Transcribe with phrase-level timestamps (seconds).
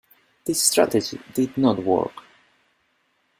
[0.45, 2.23] This strategy did not work.